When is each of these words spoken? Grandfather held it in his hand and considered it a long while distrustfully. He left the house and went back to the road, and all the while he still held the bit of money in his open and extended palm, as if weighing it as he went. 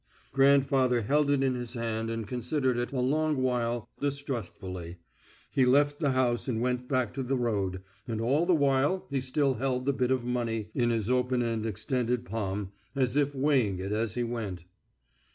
Grandfather 0.31 1.01
held 1.01 1.29
it 1.29 1.43
in 1.43 1.53
his 1.53 1.75
hand 1.75 2.09
and 2.09 2.27
considered 2.27 2.75
it 2.75 2.91
a 2.91 2.99
long 3.01 3.37
while 3.43 3.87
distrustfully. 3.99 4.97
He 5.51 5.63
left 5.63 5.99
the 5.99 6.13
house 6.13 6.47
and 6.47 6.59
went 6.59 6.87
back 6.87 7.13
to 7.13 7.21
the 7.21 7.35
road, 7.35 7.83
and 8.07 8.19
all 8.19 8.47
the 8.47 8.55
while 8.55 9.05
he 9.11 9.21
still 9.21 9.53
held 9.53 9.85
the 9.85 9.93
bit 9.93 10.09
of 10.09 10.23
money 10.25 10.71
in 10.73 10.89
his 10.89 11.07
open 11.07 11.43
and 11.43 11.67
extended 11.67 12.25
palm, 12.25 12.71
as 12.95 13.15
if 13.15 13.35
weighing 13.35 13.77
it 13.77 13.91
as 13.91 14.15
he 14.15 14.23
went. 14.23 14.65